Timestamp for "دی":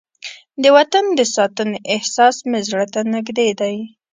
3.59-3.75